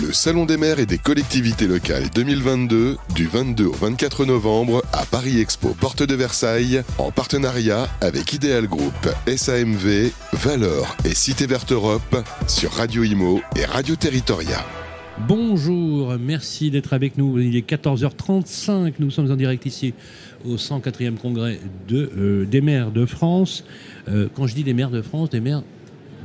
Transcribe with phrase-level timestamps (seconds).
[0.00, 5.04] Le Salon des maires et des collectivités locales 2022 du 22 au 24 novembre à
[5.04, 8.94] Paris Expo Porte de Versailles en partenariat avec Ideal Group,
[9.26, 12.16] SAMV, Valor et Cité Verte Europe
[12.46, 14.64] sur Radio Imo et Radio Territoria.
[15.28, 17.38] Bonjour, merci d'être avec nous.
[17.38, 19.92] Il est 14h35, nous sommes en direct ici
[20.46, 21.60] au 104e congrès
[21.92, 23.64] euh, des maires de France.
[24.08, 25.62] Euh, quand je dis des maires de France, des maires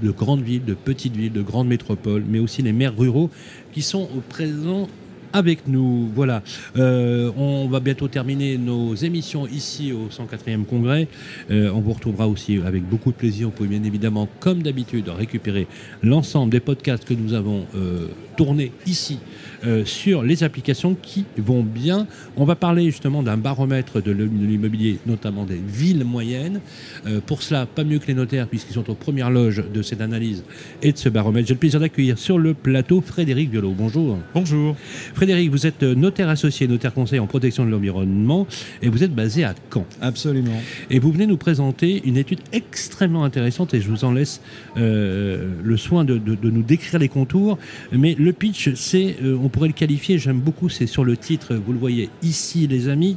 [0.02, 3.30] de grandes villes, de petites villes, de grandes métropoles, mais aussi les maires ruraux
[3.74, 4.88] qui sont au présent
[5.34, 6.10] avec nous.
[6.16, 6.42] Voilà,
[6.78, 11.08] Euh, on va bientôt terminer nos émissions ici au 104e congrès.
[11.50, 13.48] Euh, on vous retrouvera aussi avec beaucoup de plaisir.
[13.48, 15.68] Vous pouvez bien évidemment, comme d'habitude, récupérer
[16.04, 19.20] l'ensemble des podcasts que nous avons euh, tournés ici
[19.66, 22.08] euh, sur les applications qui vont bien.
[22.36, 26.62] On va parler justement d'un baromètre de l'immobilier, notamment des villes moyennes.
[27.06, 30.02] Euh, pour cela, pas mieux que les notaires, puisqu'ils sont aux premières loges de cette
[30.02, 30.44] analyse
[30.82, 31.48] et de ce baromètre.
[31.48, 33.74] J'ai le plaisir d'accueillir sur le plateau Frédéric Violot.
[33.78, 34.18] Bonjour.
[34.34, 34.76] Bonjour.
[35.14, 38.48] Frédéric, vous êtes notaire associé, notaire conseil en protection de l'environnement,
[38.82, 39.86] et vous êtes basé à Caen.
[40.02, 40.62] Absolument.
[40.90, 44.42] Et vous venez nous présenter une étude extrêmement intéressante, et je vous en laisse
[44.78, 47.58] euh, le soin de, de- de nous décrire les contours.
[47.92, 51.56] Mais le pitch, c'est, euh, on pourrait le qualifier, j'aime beaucoup, c'est sur le titre,
[51.56, 53.16] vous le voyez ici, les amis,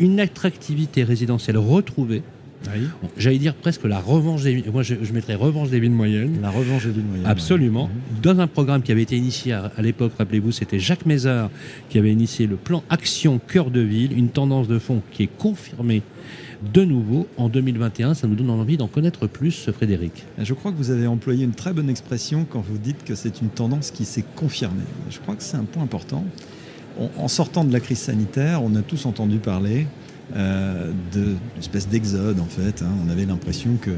[0.00, 2.22] une attractivité résidentielle retrouvée.
[2.74, 2.88] Oui.
[3.16, 4.70] J'allais dire presque la revanche des villes.
[4.72, 6.40] Moi, je, je mettrais revanche des villes moyennes.
[6.42, 7.26] La revanche des villes moyennes.
[7.26, 7.88] Absolument.
[8.20, 11.50] Dans un programme qui avait été initié à, à l'époque, rappelez-vous, c'était Jacques Mézard
[11.88, 15.30] qui avait initié le plan Action Cœur de Ville, une tendance de fond qui est
[15.38, 16.02] confirmée
[16.62, 18.14] de nouveau en 2021.
[18.14, 20.24] Ça nous donne envie d'en connaître plus, Frédéric.
[20.38, 23.40] Je crois que vous avez employé une très bonne expression quand vous dites que c'est
[23.40, 24.82] une tendance qui s'est confirmée.
[25.10, 26.24] Je crois que c'est un point important.
[27.16, 29.86] En sortant de la crise sanitaire, on a tous entendu parler
[30.36, 32.82] euh, d'une espèce d'exode en fait.
[32.82, 32.90] hein.
[33.06, 33.90] On avait l'impression que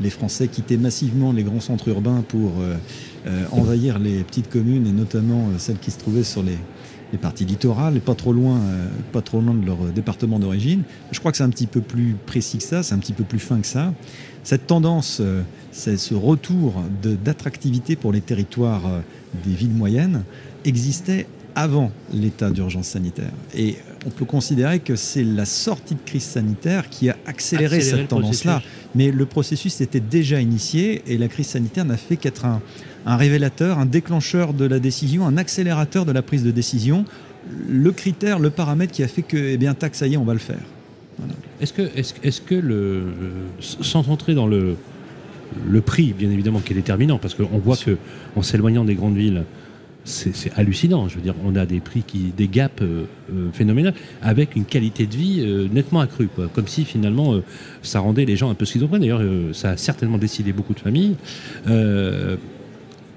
[0.00, 2.74] les Français quittaient massivement les grands centres urbains pour euh,
[3.26, 6.58] euh, envahir les petites communes et notamment celles qui se trouvaient sur les,
[7.12, 10.82] les parties littorales pas trop loin, euh, pas trop loin de leur euh, département d'origine.
[11.12, 13.24] Je crois que c'est un petit peu plus précis que ça, c'est un petit peu
[13.24, 13.92] plus fin que ça.
[14.42, 15.42] Cette tendance, euh,
[15.72, 19.02] ce retour d'attractivité pour les territoires
[19.44, 20.22] des villes moyennes
[20.64, 23.32] existait avant l'état d'urgence sanitaire.
[24.06, 28.62] On peut considérer que c'est la sortie de crise sanitaire qui a accéléré, cette tendance-là.
[28.94, 32.62] Mais le processus était déjà initié et la crise sanitaire n'a fait qu'être un,
[33.04, 37.04] un révélateur, un déclencheur de la décision, un accélérateur de la prise de décision,
[37.68, 40.24] le critère, le paramètre qui a fait que, eh bien, tac, ça y est, on
[40.24, 40.62] va le faire.
[41.60, 43.06] Est-ce que, est-ce, est-ce que le,
[43.60, 44.76] sans entrer dans le,
[45.68, 47.96] le prix, bien évidemment, qui est déterminant, parce qu'on voit que
[48.36, 49.44] en s'éloignant des grandes villes,
[50.06, 51.08] c'est, hallucinant.
[51.08, 54.64] Je veux dire, on a des prix qui, des gaps euh, euh, phénoménales, avec une
[54.64, 56.28] qualité de vie euh, nettement accrue.
[56.54, 57.42] Comme si finalement, euh,
[57.82, 59.00] ça rendait les gens un peu schizophrènes.
[59.00, 59.22] D'ailleurs,
[59.52, 61.16] ça a certainement décidé beaucoup de familles.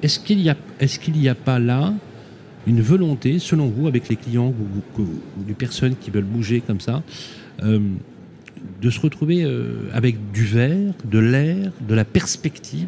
[0.02, 1.94] Est-ce qu'il y a, est-ce n'y a pas là
[2.68, 4.54] une volonté, selon vous, avec les clients
[4.98, 5.08] ou, ou-
[5.48, 7.04] les personnes qui veulent bouger comme ça,
[7.62, 9.46] de se retrouver
[9.94, 12.88] avec du verre, de l'air, de la perspective?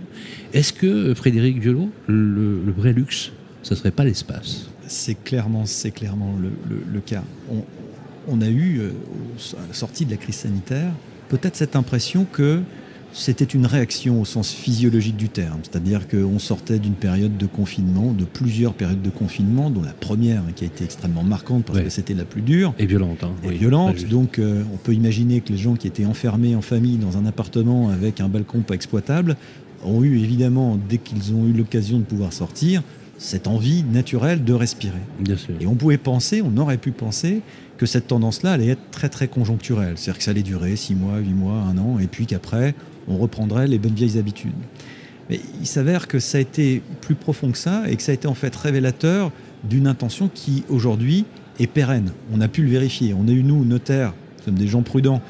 [0.54, 3.32] Est-ce que, Frédéric Violot, le vrai luxe,
[3.64, 7.24] ce serait pas l'espace C'est clairement, c'est clairement le, le- le cas.
[7.52, 7.64] On,
[8.28, 8.92] on a eu, euh,
[9.64, 10.92] à la sortie de la crise sanitaire,
[11.30, 12.62] peut-être cette impression que
[13.14, 18.14] c'était une réaction au sens physiologique du terme, c'est-à-dire qu'on sortait d'une période de confinement,
[18.14, 21.84] de plusieurs périodes de confinement, dont la première qui a été extrêmement marquante parce Ouais.
[21.84, 23.22] que c'était la plus dure, Et violente.
[23.24, 24.06] Hein, et oui, violente.
[24.06, 27.26] Donc, euh, on peut imaginer que les gens qui étaient enfermés en famille dans un
[27.26, 29.36] appartement avec un balcon pas exploitable
[29.84, 32.82] ont eu évidemment, dès qu'ils ont eu l'occasion de pouvoir sortir,
[33.22, 34.98] cette envie naturelle de respirer.
[35.20, 35.54] Bien sûr.
[35.60, 37.44] Et on pouvait penser, on aurait pu penser
[37.78, 41.20] que cette tendance-là allait être très très conjoncturelle, c'est-à-dire que ça allait durer 6 mois,
[41.20, 42.74] 8 mois, 1 an, et puis qu'après,
[43.08, 44.56] on reprendrait les bonnes vieilles habitudes.
[45.30, 48.16] Mais il s'avère que ça a été plus profond que ça, et que ça a
[48.16, 49.32] été en fait révélateur
[49.64, 51.26] d'une intention qui aujourd'hui
[51.60, 52.14] est pérenne.
[52.34, 53.14] On a pu le vérifier.
[53.14, 55.22] On a eu, nous, notaires, nous sommes des gens prudents,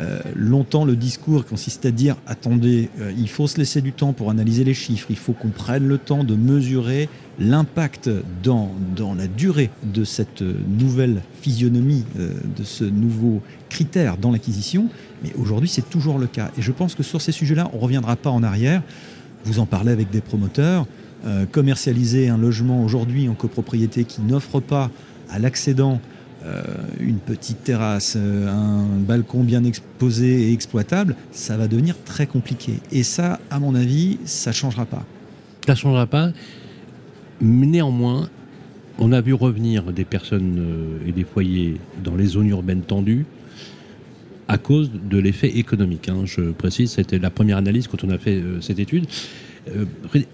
[0.00, 4.12] euh, longtemps le discours consistait à dire attendez, euh, il faut se laisser du temps
[4.12, 8.10] pour analyser les chiffres, il faut qu'on prenne le temps de mesurer l'impact
[8.42, 8.72] dans,
[9.16, 14.88] la durée de cette nouvelle physionomie, euh, de ce nouveau critère dans l'acquisition.
[15.22, 16.50] Mais aujourd'hui, c'est toujours le cas.
[16.58, 18.82] Et je pense que sur ces sujets-là, on ne reviendra pas en arrière.
[19.44, 20.86] Vous en parlez avec des promoteurs.
[21.52, 24.90] Commercialiser un logement aujourd'hui en copropriété qui n'offre pas
[25.30, 26.00] à l'accédant
[27.00, 32.80] une petite terrasse, euh, un balcon bien exposé et exploitable, ça va devenir très compliqué.
[32.92, 35.04] Et ça, à mon avis, ça ne changera pas.
[35.66, 36.30] Ça ne changera pas.
[37.40, 38.28] Néanmoins,
[38.98, 43.26] on a vu revenir des personnes euh, et des foyers dans les zones urbaines tendues
[44.46, 46.08] à cause de l'effet économique.
[46.08, 46.22] hein.
[46.24, 49.06] Je précise, c'était la première analyse quand on a fait euh, cette étude.
[49.68, 49.86] Euh,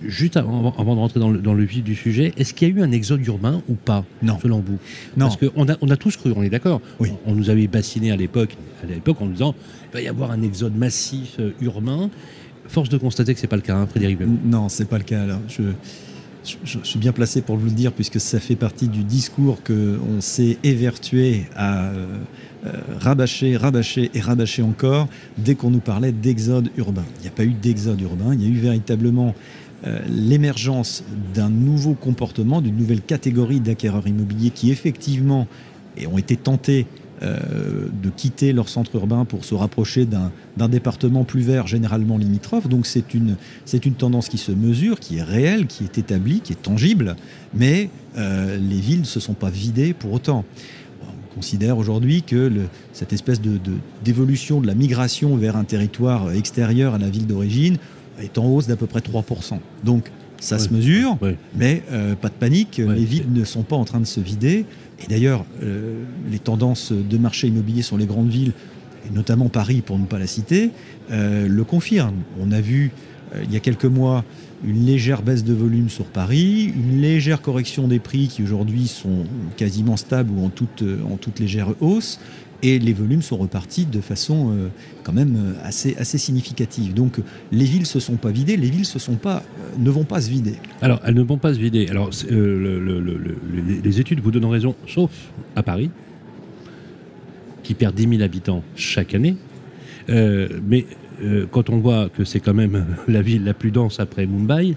[0.03, 2.73] juste avant, avant, de rentrer dans le, dans le vif du sujet, est-ce qu'il y
[2.73, 4.39] a eu un exode urbain ou pas Non.
[4.41, 4.79] Selon vous?
[5.17, 5.27] Non.
[5.29, 6.81] Parce qu'on a, on a tous cru, on est d'accord.
[6.99, 7.11] Oui.
[7.27, 9.55] On, on nous avait bassiné à l'époque, à l'époque en nous disant
[9.91, 12.11] il va y avoir un exode massif euh, urbain.
[12.67, 14.19] Force de constater que c'est pas le cas, hein, Frédéric.
[14.45, 15.23] Non, c'est pas le cas.
[15.23, 15.63] Alors, je,
[16.45, 19.99] je, suis bien placé pour vous le dire puisque ça fait partie du discours que
[20.09, 22.07] on s'est évertué à euh,
[22.67, 25.09] euh, rabâcher, rabâcher et rabâcher encore
[25.39, 27.05] dès qu'on nous parlait d'exode urbain.
[27.19, 29.35] Il n'y a pas eu d'exode urbain, il y a eu véritablement
[29.87, 31.05] euh, l'émergence
[31.35, 35.47] d'un nouveau comportement, d'une nouvelle catégorie d'acquéreurs immobiliers qui effectivement
[35.97, 36.87] et ont été tentés
[37.23, 42.69] de quitter leur centre urbain pour se rapprocher d'un département plus vert, généralement limitrophe.
[42.69, 43.37] Donc c'est une,
[43.85, 47.17] une tendance qui se mesure, qui est réelle, qui est établie, qui est tangible,
[47.55, 50.45] mais euh, les villes ne se sont pas vidées pour autant.
[51.03, 52.51] On considère aujourd'hui que
[52.93, 57.27] cette espèce de, de- d'évolution de la migration vers un territoire extérieur à la ville
[57.27, 57.77] d'origine
[58.21, 59.59] est en hausse d'à peu près 3%.
[59.85, 61.19] Donc ça se mesure,
[61.55, 64.65] mais euh, pas de panique, les villes ne sont pas en train de se vider.
[65.03, 68.53] Et d'ailleurs, euh, les tendances de marché immobilier sur les grandes villes,
[69.07, 70.71] et notamment Paris pour ne pas la citer,
[71.11, 72.23] euh, le confirment.
[72.41, 72.91] On a vu
[73.45, 74.25] il y a quelques mois
[74.65, 79.25] une légère baisse de volume sur Paris, une légère correction des prix qui aujourd'hui sont
[79.57, 82.19] quasiment stables ou en toute, en toute légère hausse.
[82.63, 84.69] Et les volumes sont repartis de façon euh,
[85.03, 86.93] quand même euh, assez, assez significative.
[86.93, 87.19] Donc
[87.53, 90.21] les villes se sont pas vidées, les villes se sont pas, euh, ne vont pas
[90.21, 90.55] se vider.
[90.83, 91.89] Alors, elles ne vont pas se vider.
[91.89, 95.11] Alors, les- études vous donnent raison, sauf
[95.57, 95.91] à Paris,
[97.63, 99.37] qui perd 10 000 habitants chaque année.
[100.09, 100.87] Mais
[101.51, 104.77] quand on voit que c'est quand même la ville la plus dense après Mumbai,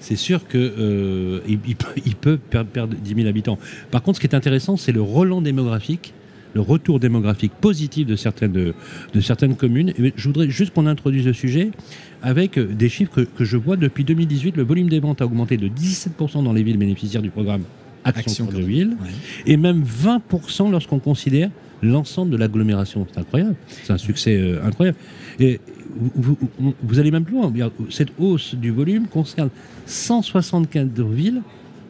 [0.00, 1.58] c'est sûr que euh, il,
[2.06, 3.58] il peut, perdre 10 000 habitants.
[3.90, 6.14] Par contre, ce qui est intéressant, c'est le relan démographique,
[6.54, 8.74] le retour démographique positif de certaines, de,
[9.20, 9.90] certaines communes.
[9.98, 11.70] Et je voudrais juste qu'on introduise le sujet
[12.22, 14.56] avec euh, des chiffres que, que je vois depuis 2018.
[14.56, 17.62] Le volume des ventes a augmenté de 17% dans les villes bénéficiaires du programme
[18.04, 19.08] Action, de Ville, Ouais.
[19.46, 21.50] et même 20% lorsqu'on considère
[21.82, 23.06] l'ensemble de l'agglomération.
[23.12, 23.54] C'est incroyable.
[23.68, 24.96] C'est un succès euh, incroyable.
[25.38, 25.60] Et
[26.14, 27.52] vous, vous- vous allez même plus loin.
[27.90, 29.50] Cette hausse du volume concerne
[29.86, 31.42] 164 villes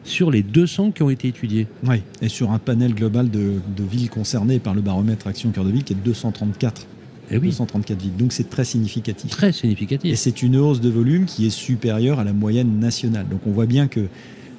[0.09, 1.67] sur les 200 qui ont été étudiées.
[1.87, 5.63] Oui, et sur un panel global de, de villes concernées par le baromètre Action Cœur
[5.65, 6.87] de Ville qui est de 234,
[7.31, 8.15] Et oui, 234 villes.
[8.17, 9.29] Donc c'est très significatif.
[9.31, 10.15] très Et significatif.
[10.17, 13.27] c'est une hausse de volume qui est supérieure à la moyenne nationale.
[13.29, 14.07] Donc on voit bien que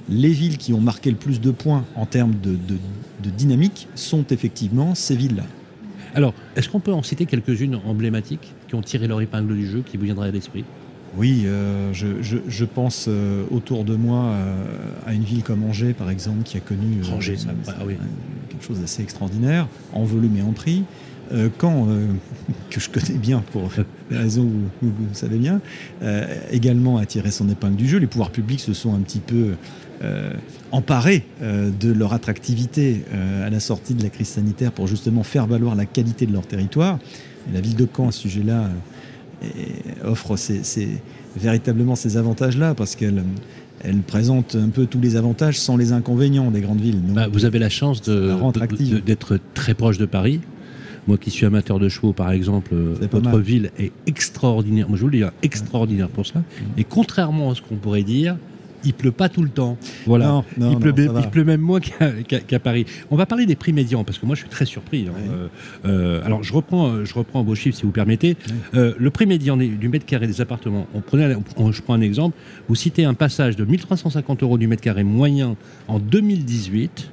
[0.09, 2.79] les villes qui ont marqué le plus de points en termes de, de-
[3.23, 5.45] de dynamique sont effectivement ces villes-là.
[6.15, 9.83] Alors, est-ce qu'on peut en citer quelques-unes emblématiques qui ont tiré leur épingle du jeu,
[9.87, 10.65] qui vous viendraient à l'esprit?
[11.17, 14.65] Oui, euh, je, je- je pense euh, autour de moi euh,
[15.07, 17.97] à une ville comme Angers, par exemple, qui a connu euh, Angers, ça, ah oui.
[18.49, 20.85] quelque chose d'assez extraordinaire, en volume et en prix.
[21.33, 22.07] Euh, quand, euh,
[22.71, 23.71] que je connais bien pour
[24.11, 24.45] des raisons
[24.81, 25.61] que vous, vous savez bien,
[26.03, 27.99] euh, également a tiré son épingle du jeu.
[27.99, 29.55] Les pouvoirs publics se sont un petit peu
[30.03, 30.33] euh,
[30.73, 35.23] emparés euh, de leur attractivité euh, à la sortie de la crise sanitaire pour justement
[35.25, 36.99] faire valoir la qualité de leur territoire.
[37.49, 38.69] Et la ville de Caen, à ce sujet-là, euh,
[39.43, 40.89] et offre ces, ces-
[41.37, 43.23] véritablement ces avantages-là parce qu'elle
[43.83, 47.01] elle présente un peu tous les avantages sans les inconvénients des grandes villes.
[47.03, 50.41] Donc, Bah, Vous avez la chance d'être très proche de Paris.
[51.09, 54.87] Moi qui suis amateur de chevaux, par exemple, euh, votre ville est extraordinaire.
[54.89, 56.43] Moi, je vous le dis, hein, extraordinaire pour ça.
[56.77, 58.37] Et contrairement à ce qu'on pourrait dire,
[58.85, 59.77] il pleut pas tout le temps.
[60.07, 60.27] Voilà.
[60.27, 61.21] Non, non, il, pleut non, même- ça va.
[61.21, 62.87] il pleut même moins qu'à Paris.
[63.11, 65.07] On va parler des prix médians parce que moi je suis très surpris.
[65.09, 65.13] hein.
[65.31, 65.49] Euh,
[65.87, 68.37] euh, alors je reprends, euh, je reprends vos chiffres si vous permettez.
[68.75, 70.87] Euh, le prix médian du mètre carré des appartements.
[70.95, 72.37] On prenait, on- je prends un exemple.
[72.69, 75.57] Vous citez un passage de 1350 euros du mètre carré moyen
[75.89, 77.11] en 2018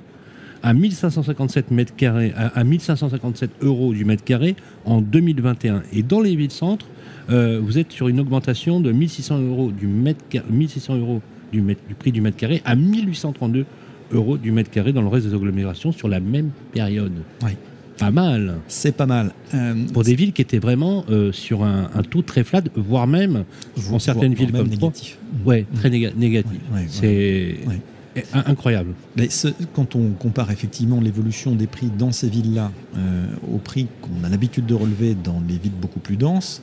[0.63, 4.55] à 1557 mètres carrés, à, à 1557 euros du mètre carré
[4.86, 5.83] en 2021.
[5.93, 6.88] Et dans les villes-centres,
[7.29, 11.61] euh, vous êtes sur une augmentation de 1600 euros du mètre ca- 1600 euros du,
[11.61, 13.65] mètre- du prix du mètre carré à 1832
[14.11, 17.11] euros du mètre carré dans le reste des agglomérations sur la même période.
[17.43, 17.51] Oui.
[17.97, 18.57] Pas mal.
[18.67, 19.31] C'est pas mal.
[19.55, 23.07] Euh, Pour des villes qui étaient vraiment euh, sur un, un taux très flat, voire
[23.07, 23.43] même,
[23.75, 25.17] voire- dans certaines villes comme négatif.
[25.45, 26.59] ouais, très néga- négatif.
[26.71, 27.79] Ouais, ouais,
[28.15, 28.93] C'est incroyable.
[29.15, 33.87] Mais ce- quand on compare effectivement l'évolution des prix dans ces villes-là euh, aux prix
[34.01, 36.61] qu'on a l'habitude de relever dans les villes beaucoup plus denses,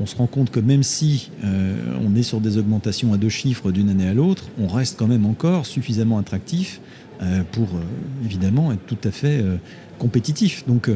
[0.00, 3.28] on se rend compte que même si euh, on est sur des augmentations à deux
[3.28, 6.80] chiffres d'une année à l'autre, on reste quand même encore suffisamment attractif
[7.22, 9.56] euh, pour euh, évidemment être tout à fait euh,
[9.98, 10.66] compétitif.
[10.66, 10.90] Donc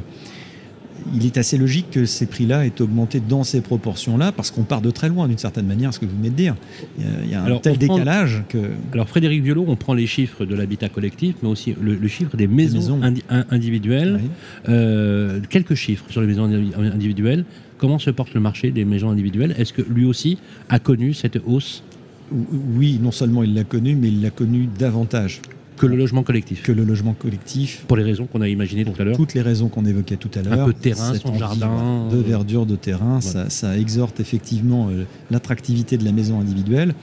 [1.14, 4.80] il est assez logique que ces prix-là aient augmenté dans ces proportions-là parce qu'on part
[4.80, 6.54] de très loin d'une certaine manière, ce que vous venez de dire.
[6.98, 8.58] Il y a, il y a un Alors, tel prend- décalage que...
[8.92, 12.36] Alors Frédéric Violot, on prend les chiffres de l'habitat collectif, mais aussi le, le chiffre
[12.36, 13.02] des maisons, maisons.
[13.02, 14.20] indi- in- individuelles.
[14.68, 17.44] Euh, quelques chiffres sur les maisons indivi- individuelles.
[17.78, 19.54] Comment se porte le marché des maisons individuelles?
[19.56, 20.38] Est-ce que lui aussi
[20.68, 21.82] a connu cette hausse?
[22.76, 25.40] Oui, non seulement il l'a connu, mais il l'a connu davantage
[25.78, 26.62] que le logement collectif.
[26.62, 27.84] Que le logement collectif.
[27.88, 29.16] Pour les raisons qu'on a imaginées tout à l'heure.
[29.16, 30.60] Toutes les raisons qu'on évoquait tout à l'heure.
[30.60, 32.08] Un peu de terrain, son jardin.
[32.10, 36.94] De verdure, de terrain, ça, ça, exhorte effectivement euh, l'attractivité de la maison individuelle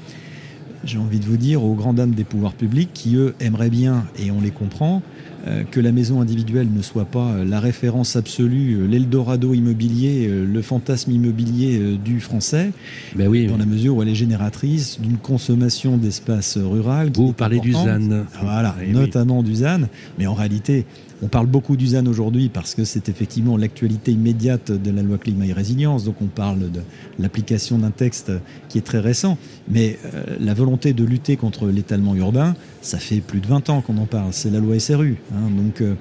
[0.86, 4.06] j'ai envie de vous dire, aux grandes dames des pouvoirs publics qui, eux, aimeraient bien,
[4.18, 5.02] et on les comprend,
[5.48, 10.28] euh, que la maison individuelle ne soit pas euh, la référence absolue, euh, l'Eldorado immobilier,
[10.28, 12.72] le fantasme immobilier du français,
[13.16, 17.12] ben oui, dans la mesure où elle est génératrice d'une consommation d'espace rural.
[17.14, 18.26] Vous parlez du ZAN.
[18.42, 19.82] Voilà, eh notamment du ZAN.
[20.18, 20.86] Mais en réalité,
[21.22, 25.18] on parle beaucoup du ZAN aujourd'hui parce que c'est effectivement l'actualité immédiate de la loi
[25.18, 26.04] climat et résilience.
[26.04, 26.82] Donc on parle de
[27.20, 28.32] l'application d'un texte
[28.68, 29.38] qui est très récent.
[29.70, 33.82] Mais euh, la volonté de lutter contre l'étalement urbain, ça fait plus de 20 ans
[33.82, 34.34] qu'on en parle.
[34.34, 35.18] C'est la loi SRU.
[35.34, 35.50] Hein.
[35.56, 35.96] donc euh,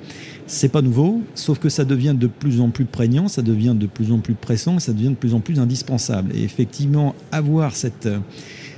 [0.47, 3.87] c'est pas nouveau, sauf que ça devient de plus en plus prégnant, ça devient de
[3.87, 6.33] plus en plus pressant, ça devient de plus en plus indispensable.
[6.37, 8.19] Et effectivement, avoir cette, euh,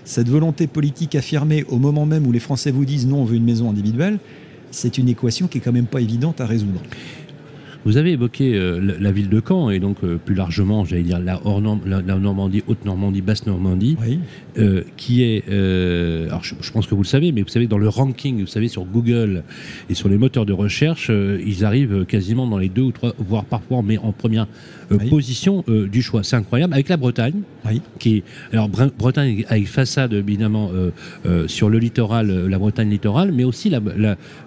[0.05, 3.37] cette volonté politique affirmée au moment même où les Français vous disent non, on veut
[3.37, 4.19] une maison individuelle,
[4.77, 6.81] c'est une équation qui est quand même pas évidente à résoudre.
[7.87, 11.21] Vous avez évoqué euh, la, ville de Caen et donc euh, plus largement, j'allais dire
[11.21, 11.41] la,
[11.87, 13.97] la, Normandie, Haute-Normandie, Basse-Normandie,
[14.59, 15.49] euh, qui est,
[16.29, 18.67] alors je, pense que vous le savez, mais vous savez dans le ranking, vous savez
[18.67, 19.45] sur Google
[19.89, 23.45] et sur les moteurs de recherche, ils arrivent quasiment dans les deux ou trois, voire
[23.45, 24.49] parfois mais en première
[25.11, 26.23] position du choix.
[26.23, 27.43] C'est incroyable avec la Bretagne,
[27.99, 30.71] qui alors Bretagne avec façade évidemment
[31.47, 33.81] sur le littoral, la Bretagne littorale, mais aussi la,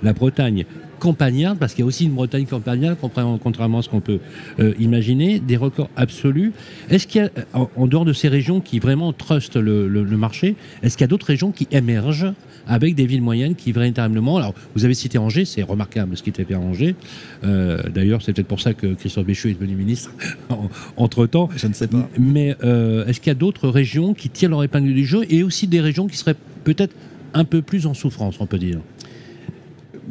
[0.01, 0.65] la Bretagne
[0.99, 4.19] campagnarde, parce qu'il y a aussi une Bretagne campagnarde, contrairement à ce qu'on peut
[4.59, 6.51] euh, imaginer, des records absolus.
[6.89, 7.29] Est-ce qu'il y a,
[7.75, 11.27] en, dehors de ces régions qui vraiment trustent le, marché, est-ce qu'il y a d'autres
[11.27, 12.33] régions qui émergent
[12.67, 14.37] avec des villes moyennes qui véritablement.
[14.37, 16.95] Alors, vous avez cité Angers, c'est remarquable ce qui était fait à Angers.
[17.43, 20.11] Euh, d'ailleurs, c'est peut-être pour ça que Christophe Béchu est devenu ministre
[20.97, 21.49] entre temps.
[21.55, 22.07] Je ne sais pas.
[22.17, 25.43] Mais euh, est-ce qu'il y a d'autres régions qui tirent leur épingle du jeu et
[25.43, 26.95] aussi des régions qui seraient peut-être
[27.33, 28.79] un peu plus en souffrance, on peut dire?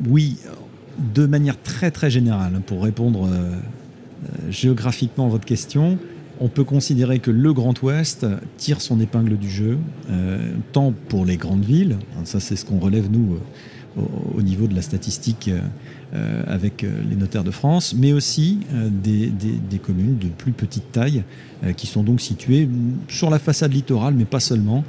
[0.07, 0.37] Oui,
[1.15, 5.99] de manière très très générale, hein, pour répondre euh, euh, géographiquement à votre question,
[6.41, 9.79] on peut considérer que le Grand Ouest tire son épingle du jeu,
[10.11, 13.39] euh, tant pour les grandes villes, hein, ça c'est ce qu'on relève nous
[14.37, 15.51] au, niveau de la statistique
[16.47, 21.23] avec les notaires de France, mais aussi des, des, communes de plus petite taille
[21.77, 22.69] qui sont donc situées
[23.09, 24.85] sur la façade littorale, mais pas seulement.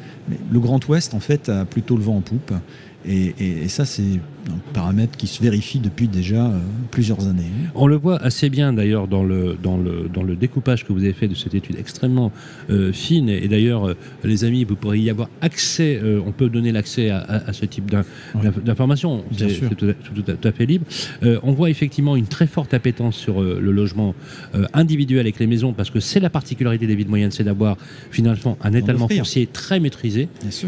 [0.52, 2.54] Le Grand Ouest en fait a plutôt le vent en poupe.
[3.08, 6.60] Et, ça, c'est un paramètre qui se vérifie depuis déjà euh,
[6.92, 7.44] plusieurs années.
[7.76, 11.04] On le voit assez bien d'ailleurs dans le, dans, le, dans le découpage que vous
[11.04, 12.32] avez fait de cette étude extrêmement
[12.70, 13.30] euh, fine.
[13.30, 17.54] Et, d'ailleurs, euh, les amis, vous pourriez y avoir accès, on peut donner l'accès à,
[17.54, 17.90] ce type
[18.64, 19.24] d'informations.
[19.36, 20.86] C'est tout, tout, à fait libre.
[21.44, 24.14] on voit effectivement une très forte appétence sur le logement
[24.74, 27.78] individuel avec les maisons, parce que c'est la particularité des villes moyennes, c'est d'avoir
[28.12, 30.28] finalement un étalement foncier très maîtrisé.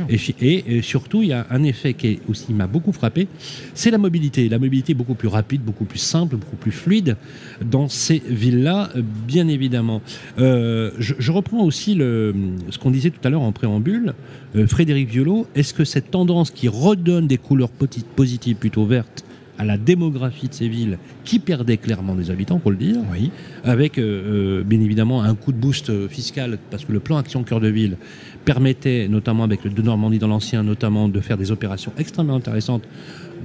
[0.10, 3.28] Et, et surtout, il y a un effet qui est aussi m'a beaucoup frappé,
[3.74, 4.50] c'est la mobilité.
[4.50, 7.18] La mobilité beaucoup plus rapide, beaucoup plus simple, beaucoup plus fluide
[7.64, 8.90] dans ces villes-là,
[9.28, 10.02] bien évidemment.
[10.40, 12.34] Euh, je, reprends aussi le,
[12.70, 14.14] ce qu'on disait tout à l'heure en préambule.
[14.56, 19.24] Euh, Frédéric Violot, est-ce que cette tendance qui redonne des couleurs positives plutôt vertes
[19.58, 23.30] à la démographie de ces villes qui perdaient clairement des habitants, pour le dire, oui.
[23.64, 27.60] avec euh, bien évidemment un coup de boost fiscal, parce que le plan Action Cœur
[27.60, 27.98] de Ville
[28.46, 32.84] permettait, notamment avec le de Normandie dans l'ancien, notamment de faire des opérations extrêmement intéressantes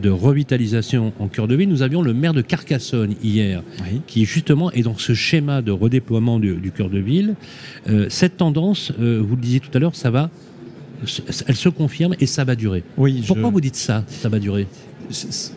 [0.03, 1.69] de revitalisation en cœur de ville.
[1.69, 3.63] Nous avions le maire de Carcassonne hier,
[4.07, 7.35] qui justement est dans ce schéma de redéploiement du, cœur de ville.
[7.89, 10.31] Euh, cette tendance, euh, vous le disiez tout à l'heure, ça va,
[11.47, 12.83] elle se confirme et ça va durer.
[12.97, 14.67] Oui, Pourquoi vous dites ça, ça va durer?
[15.11, 15.51] Ce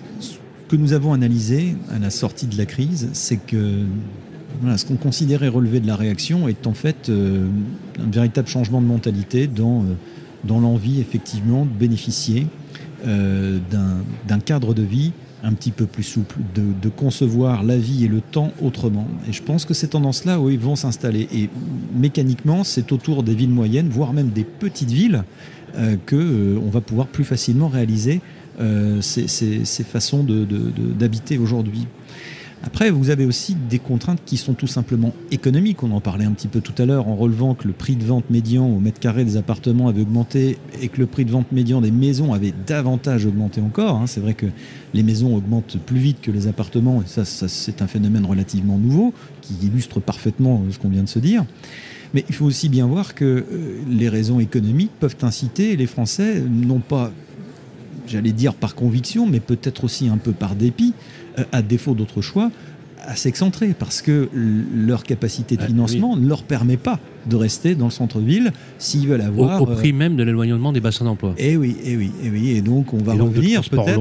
[0.67, 3.84] que nous avons analysé à la sortie de la crise, c'est que
[4.78, 7.48] ce qu'on considérait relever de la réaction est en fait euh,
[8.00, 9.94] un véritable changement de mentalité dans, euh,
[10.44, 12.48] dans l'envie effectivement de bénéficier
[13.08, 18.10] euh, d'un cadre de vie un petit peu plus souple, de, concevoir la vie et
[18.10, 19.08] le temps autrement.
[19.30, 21.30] Et je pense que ces tendances-là, oui, vont s'installer.
[21.34, 21.50] Et
[21.98, 25.24] mécaniquement, c'est autour des villes moyennes, voire même des petites villes,
[25.75, 28.20] qu'on que on va pouvoir plus facilement réaliser
[29.00, 30.25] ces, ces, façons
[31.00, 31.88] d'habiter aujourd'hui.
[32.62, 35.82] Après, vous avez aussi des contraintes qui sont tout simplement économiques.
[35.82, 38.04] On en parlait un petit peu tout à l'heure en relevant que le prix de
[38.04, 41.51] vente médian au mètre carré des appartements avait augmenté et que le prix de vente
[41.54, 43.96] médian des maisons avait davantage augmenté encore.
[43.96, 44.08] Hein.
[44.08, 44.48] C'est vrai que
[44.94, 49.13] les maisons augmentent plus vite que les appartements et ça, c'est un phénomène relativement nouveau
[49.42, 51.46] qui illustre parfaitement ce qu'on vient de se dire.
[52.13, 56.42] Mais il faut aussi bien voir que euh, les raisons économiques peuvent inciter les Français,
[56.42, 57.12] non pas,
[58.08, 60.94] j'allais dire par conviction, mais peut-être aussi un peu par dépit,
[61.51, 62.51] à défaut d'autre choix,
[63.08, 64.29] assez excentrés parce que
[64.75, 69.08] leur capacité de Ah, financement ne leur permet pas de rester dans le centre-ville s'ils
[69.08, 69.62] veulent avoir.
[69.62, 71.34] au prix même de l'éloignement des bassins d'emploi.
[71.38, 74.00] Et oui, et oui, et oui, et donc on va Et revenir peut-être.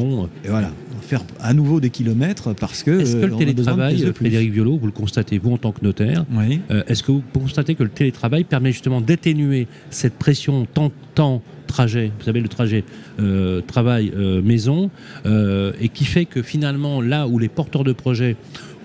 [0.48, 0.70] voilà,
[1.08, 3.00] faire à nouveau des kilomètres parce que.
[3.00, 4.12] Est-ce que euh, le de télétravail, plus.
[4.12, 6.60] Frédéric Violo, vous le constatez, vous en tant que notaire, Oui.
[6.70, 11.42] euh, est-ce que vous constatez que le télétravail permet justement d'atténuer cette pression temps, temps
[11.66, 12.84] trajet, vous savez le trajet
[13.20, 14.90] euh, travail euh, maison,
[15.26, 18.36] euh, et qui fait que finalement là où les porteurs de projets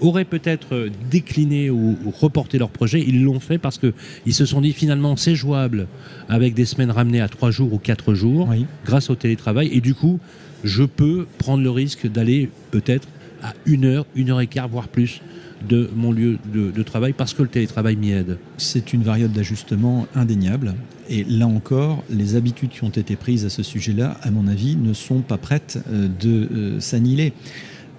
[0.02, 3.94] auraient peut-être euh, décliné ou, ou reporté leur projet, ils l'ont fait parce que
[4.26, 5.88] ils se sont dit finalement c'est jouable
[6.28, 8.66] avec des semaines ramenées à trois jours ou quatre jours Oui.
[8.86, 10.20] grâce au télétravail et du coup
[10.64, 13.08] je peux prendre le risque d'aller peut-être
[13.42, 15.22] à une heure, une heure et quart, voire plus
[15.68, 18.38] de mon lieu de, travail parce que le télétravail m'y aide.
[18.58, 20.76] C'est une variable d'ajustement indéniable.
[21.10, 24.76] Et là encore, les habitudes qui ont été prises à ce sujet-là, à mon avis,
[24.76, 27.34] ne sont pas prêtes euh, de euh, s'annihiler.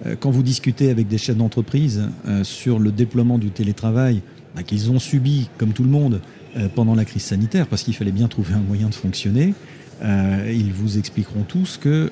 [0.05, 2.09] Euh, Quand vous discutez avec des chefs d'entreprise
[2.43, 4.21] sur le déploiement du télétravail,
[4.55, 6.21] bah, qu'ils ont subi, comme tout le monde,
[6.73, 9.53] pendant la crise sanitaire, parce qu'il fallait bien trouver un moyen de fonctionner,
[10.01, 12.11] ils vous expliqueront tous que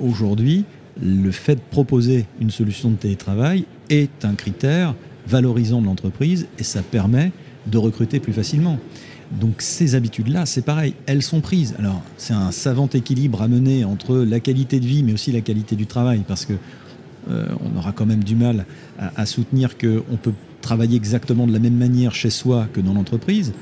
[0.00, 0.64] aujourd'hui,
[1.02, 4.94] le fait de proposer une solution de télétravail est un critère
[5.26, 7.32] valorisant de l'entreprise et ça permet
[7.66, 8.78] de recruter plus facilement.
[9.32, 11.74] Donc ces habitudes-là, c'est pareil, elles sont prises.
[11.78, 15.40] Alors c'est un savant équilibre à mener entre la qualité de vie mais aussi la
[15.40, 16.54] qualité du travail parce que
[17.28, 18.66] euh, on aura quand même du mal
[18.98, 20.32] à, à soutenir qu'on peut
[20.62, 23.52] travailler exactement de la même manière chez soi que dans l'entreprise.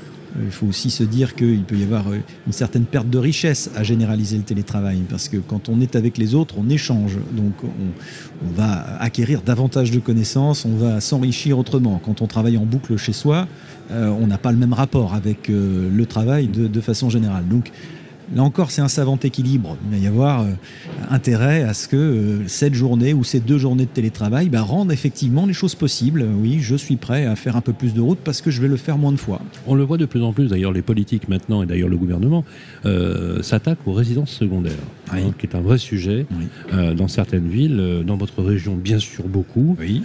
[0.43, 3.69] Il faut aussi se dire qu'il peut y avoir euh, une certaine perte de richesse
[3.75, 7.53] à généraliser le télétravail, parce que quand on est avec les autres, on échange, donc
[7.63, 12.01] on, va acquérir davantage de connaissances, on va s'enrichir autrement.
[12.03, 13.47] Quand on travaille en boucle chez soi,
[13.91, 17.45] euh, on n'a pas le même rapport avec euh, le travail de, façon générale.
[18.33, 19.77] Là encore, c'est un savant équilibre.
[19.91, 20.45] Il va y avoir euh,
[21.11, 24.91] intérêt à ce que euh, cette journée ou ces deux journées de télétravail bah, rendent
[24.91, 26.25] effectivement les choses possibles.
[26.41, 28.67] Oui, je suis prêt à faire un peu plus de route parce que je vais
[28.67, 29.41] le faire moins de fois.
[29.67, 32.43] On le voit de plus en plus, d'ailleurs les politiques maintenant et d'ailleurs le gouvernement
[32.85, 34.73] euh, s'attaquent aux résidences secondaires,
[35.13, 35.19] Oui.
[35.27, 36.95] hein, qui est un vrai sujet Oui.
[36.95, 39.75] dans certaines villes, dans votre région bien sûr beaucoup.
[39.79, 40.01] Oui.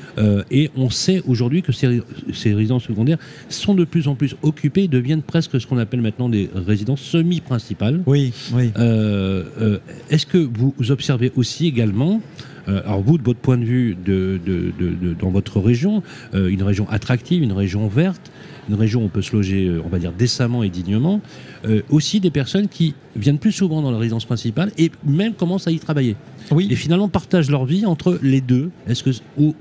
[0.50, 2.00] Et on sait aujourd'hui que ces,
[2.34, 6.00] ces résidences secondaires sont de plus en plus occupées et deviennent presque ce qu'on appelle
[6.02, 8.00] maintenant des résidences semi-principales.
[8.10, 8.72] Oui, oui.
[8.76, 9.78] Euh, euh,
[10.10, 12.20] Est-ce que vous observez aussi également,
[12.68, 16.02] euh, alors vous, de votre point de vue, de, de- de- dans votre région,
[16.34, 18.32] euh, une région attractive, une région verte,
[18.68, 21.20] une région où on peut se loger, on va dire, décemment et dignement,
[21.64, 25.68] euh, aussi des personnes qui viennent plus souvent dans la résidence principale et même commencent
[25.68, 26.16] à y travailler.
[26.50, 28.70] Et Oui, finalement partagent leur vie entre les deux.
[28.88, 29.10] Est-ce que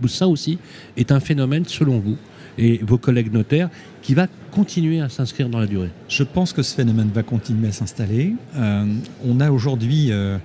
[0.07, 0.57] ça aussi
[0.97, 2.17] est un phénomène, selon vous?
[2.59, 3.69] Et vos collègues notaires,
[4.01, 7.69] qui va continuer à s'inscrire dans la durée je pense que ce phénomène va continuer
[7.69, 8.35] à s'installer.
[8.57, 8.85] Euh,
[9.25, 10.37] on a aujourd'hui euh,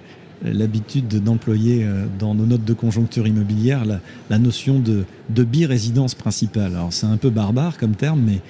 [0.45, 6.15] l'habitude d'employer euh, dans nos notes de conjoncture immobilière la, la notion de, de bi-résidence
[6.15, 6.73] principale.
[6.75, 8.41] Alors c'est un peu barbare comme terme, mais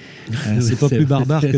[0.47, 1.57] euh, c'est pas plus barbare que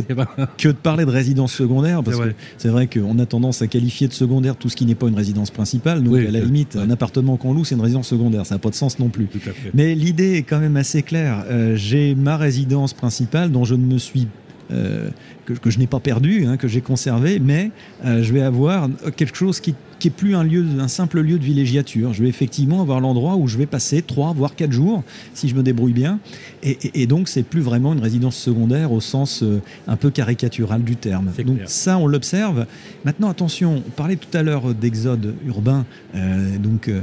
[0.58, 4.08] que de parler de résidence secondaire, parce que c'est vrai qu'on a tendance à qualifier
[4.08, 6.04] de secondaire tout ce qui n'est pas une résidence principale.
[6.04, 6.82] Donc, Oui, à la limite, ouais.
[6.82, 8.46] un appartement qu'on loue, c'est une résidence secondaire.
[8.46, 9.28] Ça n'a pas de sens non plus.
[9.74, 11.46] Mais l'idée est quand même assez claire.
[11.50, 14.28] Euh, J'ai ma résidence principale dont je ne me suis
[14.70, 17.72] que, que je n'ai pas perdu, hein, que j'ai conservé, mais
[18.06, 21.40] euh, je vais avoir quelque chose qui, qui est plus un lieu, un simple lieu
[21.40, 22.14] de villégiature.
[22.14, 25.04] Je vais effectivement avoir l'endroit où je vais passer trois voire quatre jours
[25.34, 26.20] si je me débrouille bien,
[26.64, 30.10] et, et- et donc c'est plus vraiment une résidence secondaire au sens euh, un peu
[30.12, 31.32] caricatural du terme.
[31.46, 32.66] Donc ça, on l'observe.
[33.06, 36.90] Maintenant, attention, on parlait tout à l'heure d'exode urbain, euh, donc.
[36.90, 37.02] euh,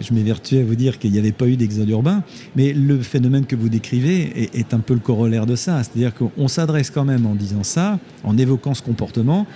[0.00, 2.22] je m'évertue à vous dire qu'il n'y avait pas eu d'exode urbain,
[2.56, 5.82] mais le phénomène que vous décrivez est, un peu le corollaire de ça.
[5.82, 9.46] C'est-à-dire qu'on s'adresse quand même en disant ça, en évoquant ce comportement,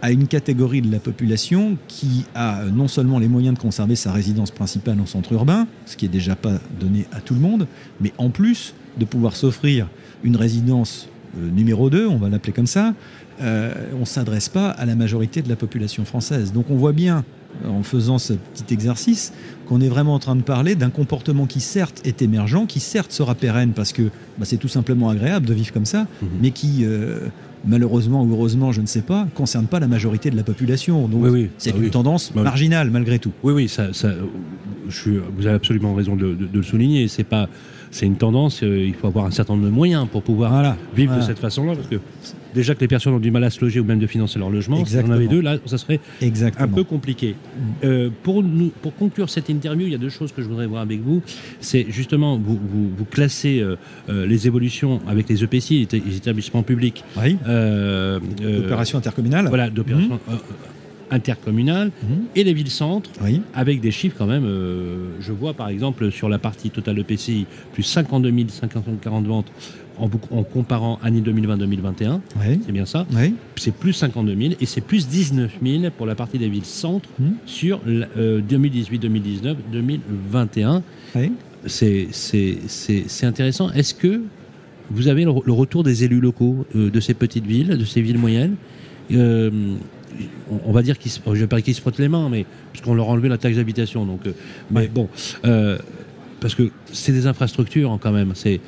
[0.00, 4.12] à une catégorie de la population qui a non seulement les moyens de conserver sa
[4.12, 7.68] résidence principale en centre urbain, ce qui est déjà pas donné à tout le monde,
[8.00, 9.88] mais en plus de pouvoir s'offrir
[10.24, 12.94] une résidence euh, numéro 2, on va l'appeler comme ça,
[13.42, 16.52] euh, on ne s'adresse pas à la majorité de la population française.
[16.52, 17.24] Donc on voit bien,
[17.66, 19.32] en faisant ce petit exercice,
[19.68, 23.12] qu'on est vraiment en train de parler d'un comportement qui certes est émergent, qui certes
[23.12, 24.02] sera pérenne parce que
[24.38, 26.28] bah, c'est tout simplement agréable de vivre comme ça, Mhm.
[26.40, 27.18] mais qui, euh,
[27.66, 31.06] malheureusement ou heureusement, je ne sais pas, concerne pas la majorité de la population.
[31.08, 31.50] Donc Oui, oui.
[31.58, 31.90] c'est Ah une oui.
[31.90, 33.32] tendance Bah, marginale malgré tout.
[33.42, 34.10] Oui, oui, ça, ça,
[34.88, 37.06] je suis, vous avez absolument raison de, de- de le souligner.
[37.08, 37.48] C'est pas,
[37.92, 38.62] c'est une tendance.
[38.64, 40.76] euh, il faut avoir un certain nombre de moyens pour pouvoir Voilà.
[40.96, 41.22] vivre Voilà.
[41.22, 41.96] de cette façon-là, parce que
[42.54, 44.50] déjà que les personnes ont du mal à se loger ou même de financer leur
[44.50, 44.76] logement.
[44.76, 45.14] Si on en Exactement.
[45.14, 46.68] avait deux, là, ça serait un Exactement.
[46.74, 47.36] peu compliqué.
[47.84, 50.66] Euh, pour, nous, pour conclure cette interview, il y a deux choses que je voudrais
[50.66, 51.22] voir avec vous.
[51.60, 53.76] C'est justement, vous, vous, vous classez euh,
[54.26, 57.04] les évolutions avec les EPCI, les établissements publics.
[57.22, 57.36] Oui.
[57.46, 59.46] Euh, euh, Opération intercommunale.
[59.48, 60.38] voilà, d'opérations Mhm.
[61.12, 62.24] Intercommunales Mhm.
[62.34, 63.40] et les villes-centres, Oui.
[63.54, 64.44] avec des chiffres quand même.
[64.44, 69.52] euh, je vois par exemple sur la partie totale de PCI, plus 52 540 ventes
[69.98, 70.08] en,
[70.42, 72.58] comparant année 2020-2021, Oui.
[72.64, 73.06] c'est bien ça.
[73.14, 73.34] Oui.
[73.56, 77.34] C'est plus 52 000 et c'est plus 19 000 pour la partie des villes-centres Mhm.
[77.46, 80.82] sur l- euh, 2018, 2019, 2021.
[81.14, 81.32] Oui.
[81.66, 83.70] C'est- C'est c'est- c'est intéressant.
[83.70, 84.22] Est-ce que
[84.90, 88.18] vous avez le retour des élus locaux euh, de ces petites villes, de ces villes
[88.18, 88.56] moyennes?
[89.12, 89.50] Euh,
[90.50, 92.28] on, on va dire qu'ils se, je vais pas dire qu'ils se frottent les mains,
[92.30, 94.04] mais parce qu'on leur a enlevé la taxe d'habitation.
[94.06, 94.32] Donc, euh,
[94.70, 95.08] mais bon,
[95.44, 95.78] euh,
[96.40, 98.32] parce que c'est des infrastructures hein, quand même.
[98.34, 98.60] C'est,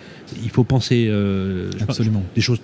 [0.45, 2.23] il faut penser euh, pas, Absolument.
[2.35, 2.61] des choses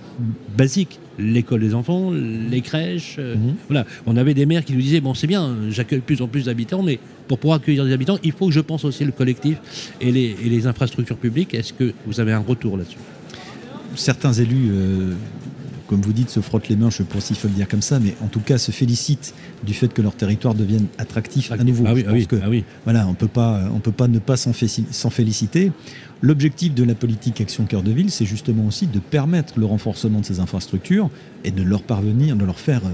[0.56, 3.16] basiques, l'école des enfants, les crèches.
[3.18, 3.54] euh, Mhm.
[3.68, 6.28] Voilà, on avait des maires qui nous disaient bon c'est bien, j'accueille de plus en
[6.28, 9.12] plus d'habitants, mais pour pouvoir accueillir des habitants, il faut que je pense aussi le
[9.12, 9.58] collectif
[10.00, 11.54] et les, et les infrastructures publiques.
[11.54, 12.98] Est-ce que vous avez un retour là-dessus?
[13.96, 15.14] Certains élus, euh,
[15.90, 17.66] comme vous dites, se frottent les mains, je ne sais pas s'il faut le dire
[17.68, 19.34] comme ça, mais en tout cas se félicitent
[19.66, 21.84] du fait que leur territoire devienne attractif à nouveau.
[21.86, 22.64] Ah oui, Je ah oui, pense que, ah oui.
[22.84, 25.72] voilà, on peut pas, on peut pas ne pas s'en fé- s'en féliciter.
[26.22, 30.20] L'objectif de la politique Action Cœur de Ville, c'est justement aussi de permettre le renforcement
[30.20, 31.10] de ces infrastructures
[31.44, 32.90] et de leur parvenir, de leur faire euh,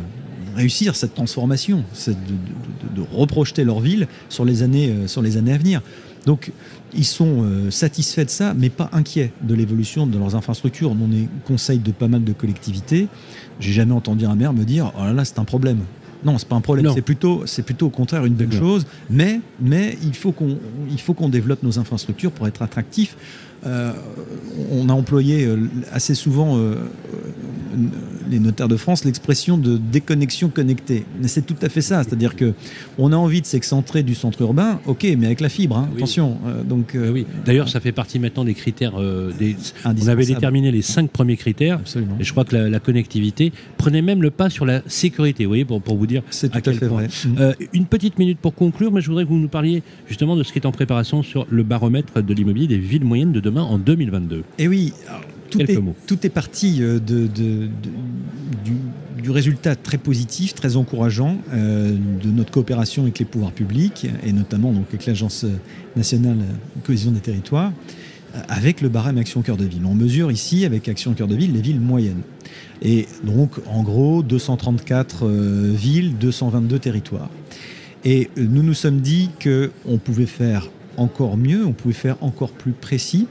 [0.56, 5.20] réussir cette transformation, de, de- de- de reprojeter leur ville sur les années, euh, sur
[5.22, 5.82] les années à venir.
[6.26, 6.52] Donc,
[6.92, 10.90] ils sont euh, satisfaits de ça, mais pas inquiets de l'évolution de leurs infrastructures.
[10.90, 13.08] On est conseil de pas mal de collectivités.
[13.60, 15.78] J'ai jamais entendu un maire me dire Oh là là, c'est un problème.
[16.24, 16.90] Non, c'est pas un problème.
[16.92, 18.86] C'est plutôt, c'est plutôt au contraire une belle chose.
[19.08, 20.58] Mais, mais il faut qu'on,
[20.90, 23.16] il faut qu'on développe nos infrastructures pour être attractifs.
[23.64, 23.92] Euh,
[24.70, 26.76] on a employé euh, assez souvent, euh,
[28.30, 31.04] les notaires de France, l'expression de déconnexion connectée.
[31.20, 32.02] Mais c'est tout à fait ça.
[32.02, 32.54] C'est-à-dire que
[32.98, 35.76] on a envie de s'excentrer du centre urbain, ok, mais avec la fibre.
[35.78, 35.98] hein, Oui.
[35.98, 36.38] Attention.
[36.46, 37.26] Euh, donc, euh, Ah oui.
[37.44, 38.94] D'ailleurs, ça fait partie maintenant des critères.
[39.00, 39.56] euh, des...
[39.84, 41.76] On avait déterminé les cinq premiers critères.
[41.76, 42.16] Absolument.
[42.20, 45.50] Et je crois que la, la connectivité prenait même le pas sur la sécurité, vous
[45.50, 47.04] voyez, pour, pour vous dire C'est tout à quel fait point.
[47.04, 47.08] vrai.
[47.26, 47.34] Mm.
[47.38, 50.42] Euh, une petite minute pour conclure, mais je voudrais que vous nous parliez justement de
[50.42, 53.62] ce qui est en préparation sur le baromètre de l'immobilier des villes moyennes de demain
[53.62, 54.42] en 2022.
[54.58, 54.92] Et oui,
[55.50, 55.94] tout, est, mots.
[56.06, 57.68] tout est parti euh, de, de- de-
[58.64, 58.72] du,
[59.22, 61.90] du résultat très positif, très encourageant euh,
[62.22, 65.44] de notre coopération avec les pouvoirs publics et notamment donc, avec l'Agence
[65.96, 67.72] nationale de cohésion des territoires,
[68.34, 69.82] euh, avec le barème Action Cœur de Ville.
[69.86, 72.22] On mesure ici, avec Action Cœur de Ville, les villes moyennes.
[72.82, 77.30] Et donc, en gros, 234 euh, villes, 222 territoires.
[78.04, 82.72] Et nous nous sommes dit qu'on pouvait faire encore mieux, on pouvait faire encore plus
[82.72, 83.26] précis,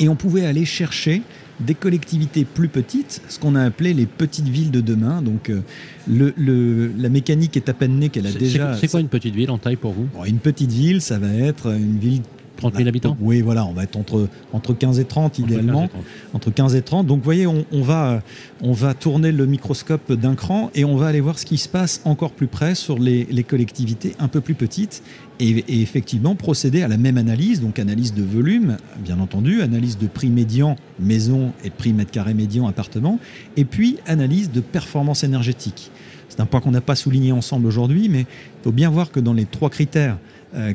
[0.00, 1.22] et on pouvait aller chercher
[1.60, 5.22] des collectivités plus petites, ce qu'on a appelé les petites villes de demain.
[5.22, 5.60] Donc euh,
[6.06, 8.74] le, le- la mécanique est à peine née qu'elle a déjà...
[8.74, 10.06] C'est c'est quoi une petite ville en taille pour vous?
[10.14, 12.22] Bon, une petite ville, ça va être une ville...
[12.58, 15.92] 30 000 habitants Oui, voilà, on va être entre, entre 15 et 30 idéalement Entre
[15.92, 16.34] 15 et 30.
[16.34, 17.06] entre 15 et 30.
[17.06, 18.22] Donc, vous voyez, on, on va,
[18.62, 21.68] on va tourner le microscope d'un cran et on va aller voir ce qui se
[21.68, 25.02] passe encore plus près sur les, les collectivités un peu plus petites
[25.40, 29.98] et, et effectivement procéder à la même analyse, donc analyse de volume, bien entendu, analyse
[29.98, 33.18] de prix médian maison et prix mètre carré médian appartement,
[33.56, 35.90] et puis analyse de performance énergétique.
[36.28, 39.20] C'est un point qu'on n'a pas souligné ensemble aujourd'hui, mais il faut bien voir que
[39.20, 40.18] dans les trois critères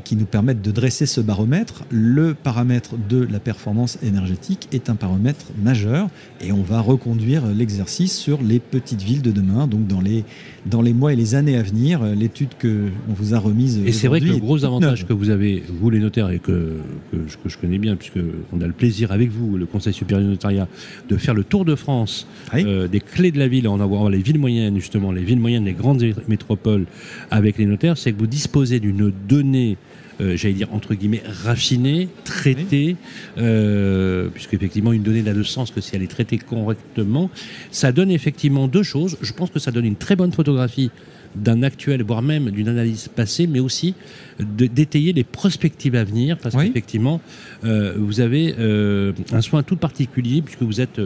[0.04, 4.94] qui nous permettent de dresser ce baromètre, le paramètre de la performance énergétique est un
[4.94, 6.08] paramètre majeur
[6.40, 10.24] et on va reconduire l'exercice sur les petites villes de demain, donc dans les,
[10.66, 12.02] dans les mois et les années à venir.
[12.02, 13.80] Euh, L'étude que on vous a remise.
[13.84, 15.08] Et c'est vrai que le gros avantage neuve.
[15.08, 16.78] que vous avez, vous les notaires, et que,
[17.10, 18.20] que, je, que je connais bien, puisque
[18.52, 20.68] on a le plaisir avec vous, le Conseil supérieur du notariat,
[21.08, 22.62] de faire le tour de France Oui.
[22.66, 25.64] euh, des clés de la ville, en avoir les villes moyennes, justement, les villes moyennes,
[25.64, 26.86] les grandes métropoles
[27.30, 29.73] avec les notaires, c'est que vous disposez d'une donnée.
[30.20, 32.96] Euh, j'allais dire entre guillemets raffinée, traitée,
[33.38, 37.30] euh, puisque effectivement une donnée n'a de sens que si elle est traitée correctement.
[37.70, 39.16] Ça donne effectivement deux choses.
[39.20, 40.90] Je pense que ça donne une très bonne photographie
[41.34, 43.94] d'un actuel, voire même d'une analyse passée, mais aussi
[44.38, 46.68] d'étayer les prospectives à venir, parce Oui.
[46.68, 47.20] qu'effectivement,
[47.64, 51.00] euh, vous avez euh, un soin tout particulier, puisque vous êtes,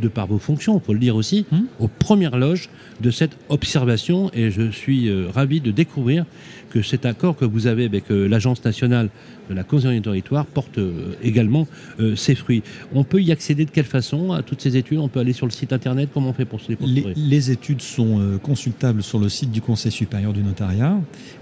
[0.00, 1.64] de par vos fonctions, on peut le dire aussi, Hmm.
[1.78, 2.68] aux premières loges
[3.00, 6.24] de cette observation, et je suis euh, ravi de découvrir
[6.70, 9.10] que cet accord que vous avez avec euh, l'Agence nationale
[9.50, 11.68] de la cohésion du territoire porte euh, également
[12.16, 12.62] ses fruits.
[12.94, 14.98] On peut y accéder de quelle façon à toutes ces études?
[14.98, 16.08] On peut aller sur le site internet?
[16.14, 17.14] Comment on fait pour se les Les, procurer?
[17.16, 20.98] Les études sont consultables sur le site du Conseil supérieur du notariat.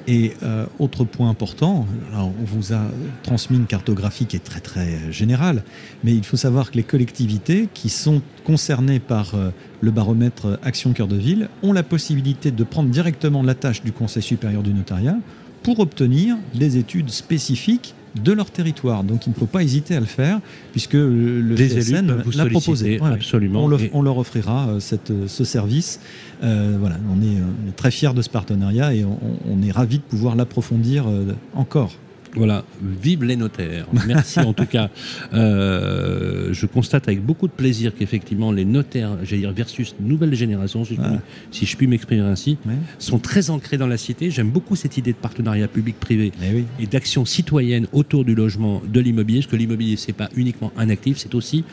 [0.09, 0.33] Et
[0.79, 2.83] autre point important, alors on vous a
[3.23, 5.63] transmis une cartographie qui est très très générale,
[6.03, 9.51] mais il faut savoir que les collectivités qui sont concernées par euh,
[9.81, 13.93] le baromètre Action Cœur de Ville ont la possibilité de prendre directement la tâche du
[13.93, 15.17] Conseil supérieur du notariat
[15.63, 19.05] pour obtenir des études spécifiques de leur territoire.
[19.05, 20.41] Donc il ne faut pas hésiter à le faire,
[20.73, 23.01] puisque le Des CSN l'a proposé.
[23.01, 23.65] Ouais, absolument.
[23.65, 25.99] On, le- Et- on leur offrira euh, cette, ce service.
[26.43, 29.99] Euh, voilà, on est, euh, très fiers de ce partenariat et on, on est ravis
[29.99, 31.93] de pouvoir l'approfondir euh, encore.
[32.35, 33.87] Voilà, vive les notaires.
[34.07, 34.89] Merci en tout cas.
[35.35, 40.85] Euh, je constate avec beaucoup de plaisir qu'effectivement les notaires, j'allais dire versus nouvelle génération,
[40.85, 41.19] si je, puis- Ouais.
[41.51, 42.57] si je puis m'exprimer ainsi,
[42.99, 44.31] sont très ancrés dans la cité.
[44.31, 46.65] J'aime beaucoup cette idée de partenariat public-privé Eh oui.
[46.81, 50.89] et d'action citoyenne autour du logement, de l'immobilier, parce que l'immobilier, c'est pas uniquement un
[50.91, 51.65] actif, c'est aussi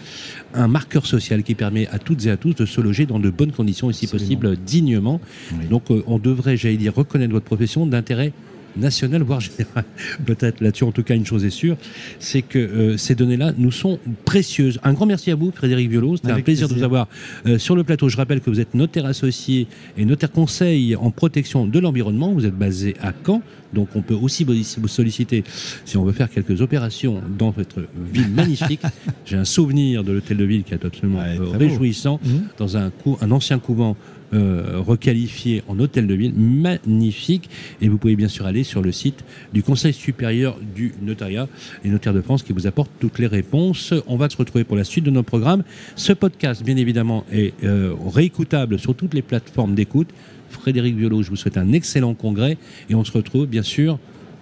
[0.53, 3.29] un marqueur social qui permet à toutes et à tous de se loger dans de
[3.29, 4.25] bonnes conditions et si Absolument.
[4.41, 5.21] possible dignement.
[5.53, 5.67] Oui.
[5.69, 8.33] Donc euh, on devrait, j'allais dire, reconnaître votre profession d'intérêt
[8.77, 9.85] national, voire général.
[10.25, 11.77] Peut-être là-dessus, en tout cas, une chose est sûre,
[12.19, 14.79] c'est que euh, ces données-là nous sont précieuses.
[14.83, 16.17] Un grand merci à vous, Frédéric Violo.
[16.17, 17.07] C'était un plaisir, de vous avoir
[17.45, 18.09] euh, sur le plateau.
[18.09, 22.33] Je rappelle que vous êtes notaire associé et notaire conseil en protection de l'environnement.
[22.33, 23.41] Vous êtes basé à Caen.
[23.73, 25.43] Donc on peut aussi vous solliciter
[25.85, 27.81] si on veut faire quelques opérations dans votre
[28.13, 28.81] ville magnifique.
[29.25, 32.41] J'ai un souvenir de l'hôtel de ville qui est absolument Ouais, euh, réjouissant Mhm.
[32.57, 33.95] dans un, cou- un ancien couvent
[34.31, 37.49] euh, requalifié en hôtel de ville, magnifique.
[37.81, 41.47] Et vous pouvez bien sûr aller sur le site du Conseil supérieur du notariat,
[41.83, 43.91] les notaires de France, qui vous apporte toutes les réponses.
[44.07, 45.63] On va se retrouver pour la suite de nos programmes.
[45.95, 50.09] Ce podcast, bien évidemment, est euh, réécoutable sur toutes les plateformes d'écoute.
[50.49, 52.57] Frédéric Violo, je vous souhaite un excellent congrès
[52.89, 53.99] et on se retrouve bien sûr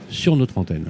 [0.09, 0.85] sur notre antenne.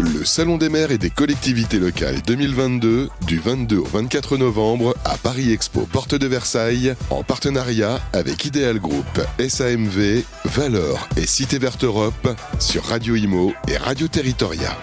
[0.00, 5.16] Le Salon des maires et des collectivités locales 2022 du 22 au 24 novembre à
[5.16, 11.84] Paris Expo Porte de Versailles en partenariat avec Ideal Group, SAMV, Valeur et Cité Verte
[11.84, 12.28] Europe
[12.58, 14.76] sur Radio Imo et Radio Territoria.